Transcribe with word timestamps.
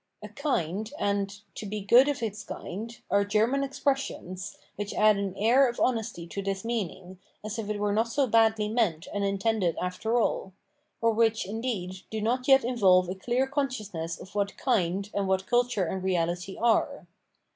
"A 0.23 0.29
kind" 0.29 0.91
and 0.97 1.39
"to 1.53 1.67
be 1.67 1.79
good 1.81 2.07
of 2.07 2.23
its 2.23 2.43
kind" 2.43 2.97
are 3.11 3.23
German 3.23 3.63
expressions, 3.63 4.57
which 4.75 4.95
add 4.95 5.15
an 5.17 5.35
air 5.37 5.69
of 5.69 5.79
honesty 5.79 6.25
to 6.25 6.41
this 6.41 6.65
meaning, 6.65 7.19
as 7.45 7.59
if 7.59 7.69
it 7.69 7.77
were 7.77 7.93
not 7.93 8.07
so 8.07 8.25
badly 8.25 8.67
meant 8.67 9.07
and 9.13 9.23
intended 9.23 9.77
after 9.79 10.17
aU; 10.19 10.53
or 11.01 11.11
which, 11.11 11.45
indeed, 11.45 12.01
do 12.09 12.19
not 12.19 12.47
yet 12.47 12.63
involve 12.65 13.09
a 13.09 13.13
clear 13.13 13.45
consciousness 13.45 14.19
of 14.19 14.33
what" 14.33 14.57
kind" 14.57 15.11
and 15.13 15.27
what 15.27 15.45
culture 15.45 15.85
and 15.85 16.01
reahty 16.01 16.59
are. 16.59 17.05